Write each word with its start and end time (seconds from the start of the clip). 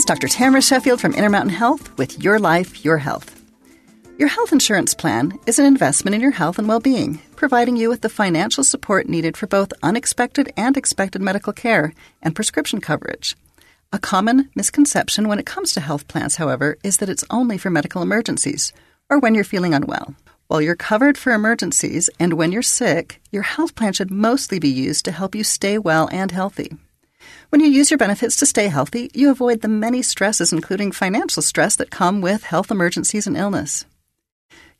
Is 0.00 0.06
Dr. 0.06 0.28
Tamara 0.28 0.62
Sheffield 0.62 0.98
from 0.98 1.12
Intermountain 1.12 1.52
Health 1.52 1.98
with 1.98 2.24
Your 2.24 2.38
Life, 2.38 2.86
Your 2.86 2.96
Health. 2.96 3.38
Your 4.16 4.28
health 4.28 4.50
insurance 4.50 4.94
plan 4.94 5.38
is 5.44 5.58
an 5.58 5.66
investment 5.66 6.14
in 6.14 6.22
your 6.22 6.30
health 6.30 6.58
and 6.58 6.66
well 6.66 6.80
being, 6.80 7.20
providing 7.36 7.76
you 7.76 7.90
with 7.90 8.00
the 8.00 8.08
financial 8.08 8.64
support 8.64 9.10
needed 9.10 9.36
for 9.36 9.46
both 9.46 9.74
unexpected 9.82 10.54
and 10.56 10.74
expected 10.78 11.20
medical 11.20 11.52
care 11.52 11.92
and 12.22 12.34
prescription 12.34 12.80
coverage. 12.80 13.36
A 13.92 13.98
common 13.98 14.48
misconception 14.54 15.28
when 15.28 15.38
it 15.38 15.44
comes 15.44 15.74
to 15.74 15.80
health 15.80 16.08
plans, 16.08 16.36
however, 16.36 16.78
is 16.82 16.96
that 16.96 17.10
it's 17.10 17.26
only 17.28 17.58
for 17.58 17.68
medical 17.68 18.00
emergencies 18.00 18.72
or 19.10 19.18
when 19.18 19.34
you're 19.34 19.44
feeling 19.44 19.74
unwell. 19.74 20.14
While 20.48 20.62
you're 20.62 20.76
covered 20.76 21.18
for 21.18 21.34
emergencies 21.34 22.08
and 22.18 22.32
when 22.32 22.52
you're 22.52 22.62
sick, 22.62 23.20
your 23.30 23.42
health 23.42 23.74
plan 23.74 23.92
should 23.92 24.10
mostly 24.10 24.58
be 24.58 24.70
used 24.70 25.04
to 25.04 25.12
help 25.12 25.34
you 25.34 25.44
stay 25.44 25.76
well 25.76 26.08
and 26.10 26.30
healthy. 26.30 26.72
When 27.50 27.60
you 27.60 27.68
use 27.68 27.90
your 27.90 27.98
benefits 27.98 28.36
to 28.36 28.46
stay 28.46 28.68
healthy, 28.68 29.10
you 29.14 29.30
avoid 29.30 29.60
the 29.60 29.68
many 29.68 30.02
stresses, 30.02 30.52
including 30.52 30.92
financial 30.92 31.42
stress, 31.42 31.76
that 31.76 31.90
come 31.90 32.20
with 32.20 32.44
health 32.44 32.70
emergencies 32.70 33.26
and 33.26 33.36
illness. 33.36 33.84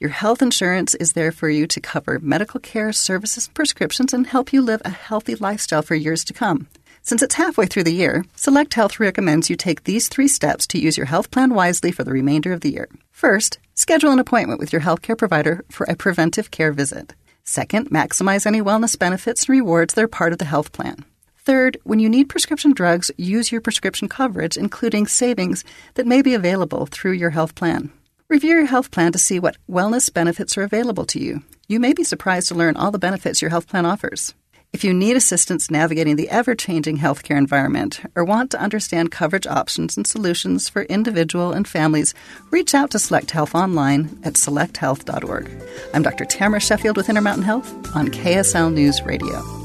Your 0.00 0.10
health 0.10 0.42
insurance 0.42 0.94
is 0.94 1.14
there 1.14 1.32
for 1.32 1.48
you 1.48 1.66
to 1.66 1.80
cover 1.80 2.20
medical 2.20 2.60
care, 2.60 2.92
services, 2.92 3.48
prescriptions 3.48 4.12
and 4.12 4.28
help 4.28 4.52
you 4.52 4.62
live 4.62 4.80
a 4.84 4.90
healthy 4.90 5.34
lifestyle 5.34 5.82
for 5.82 5.96
years 5.96 6.22
to 6.24 6.32
come. 6.32 6.68
Since 7.02 7.22
it's 7.22 7.34
halfway 7.34 7.66
through 7.66 7.84
the 7.84 7.92
year, 7.92 8.24
Select 8.36 8.74
Health 8.74 9.00
recommends 9.00 9.50
you 9.50 9.56
take 9.56 9.84
these 9.84 10.08
three 10.08 10.28
steps 10.28 10.66
to 10.68 10.78
use 10.78 10.96
your 10.96 11.06
health 11.06 11.30
plan 11.30 11.54
wisely 11.54 11.90
for 11.90 12.04
the 12.04 12.12
remainder 12.12 12.52
of 12.52 12.60
the 12.60 12.70
year. 12.70 12.88
First, 13.10 13.58
schedule 13.74 14.12
an 14.12 14.18
appointment 14.18 14.60
with 14.60 14.72
your 14.72 14.82
healthcare 14.82 15.18
provider 15.18 15.64
for 15.70 15.84
a 15.84 15.96
preventive 15.96 16.50
care 16.50 16.70
visit. 16.70 17.14
Second, 17.42 17.90
maximize 17.90 18.46
any 18.46 18.60
wellness 18.60 18.96
benefits 18.96 19.48
and 19.48 19.54
rewards 19.54 19.94
that 19.94 20.04
are 20.04 20.08
part 20.08 20.32
of 20.32 20.38
the 20.38 20.44
health 20.44 20.70
plan. 20.70 21.04
Third, 21.48 21.78
when 21.82 21.98
you 21.98 22.10
need 22.10 22.28
prescription 22.28 22.74
drugs, 22.74 23.10
use 23.16 23.50
your 23.50 23.62
prescription 23.62 24.06
coverage, 24.06 24.58
including 24.58 25.06
savings 25.06 25.64
that 25.94 26.06
may 26.06 26.20
be 26.20 26.34
available 26.34 26.84
through 26.84 27.12
your 27.12 27.30
health 27.30 27.54
plan. 27.54 27.90
Review 28.28 28.50
your 28.50 28.66
health 28.66 28.90
plan 28.90 29.12
to 29.12 29.18
see 29.18 29.40
what 29.40 29.56
wellness 29.66 30.12
benefits 30.12 30.58
are 30.58 30.62
available 30.62 31.06
to 31.06 31.18
you. 31.18 31.42
You 31.66 31.80
may 31.80 31.94
be 31.94 32.04
surprised 32.04 32.48
to 32.48 32.54
learn 32.54 32.76
all 32.76 32.90
the 32.90 32.98
benefits 32.98 33.40
your 33.40 33.50
health 33.50 33.66
plan 33.66 33.86
offers. 33.86 34.34
If 34.74 34.84
you 34.84 34.92
need 34.92 35.16
assistance 35.16 35.70
navigating 35.70 36.16
the 36.16 36.28
ever 36.28 36.54
changing 36.54 36.98
healthcare 36.98 37.38
environment 37.38 38.02
or 38.14 38.26
want 38.26 38.50
to 38.50 38.60
understand 38.60 39.10
coverage 39.10 39.46
options 39.46 39.96
and 39.96 40.06
solutions 40.06 40.68
for 40.68 40.82
individual 40.82 41.52
and 41.52 41.66
families, 41.66 42.12
reach 42.50 42.74
out 42.74 42.90
to 42.90 42.98
Select 42.98 43.30
Health 43.30 43.54
online 43.54 44.20
at 44.22 44.34
selecthealth.org. 44.34 45.50
I'm 45.94 46.02
Dr. 46.02 46.26
Tamara 46.26 46.60
Sheffield 46.60 46.98
with 46.98 47.08
Intermountain 47.08 47.44
Health 47.44 47.72
on 47.96 48.08
KSL 48.08 48.70
News 48.70 49.00
Radio. 49.00 49.57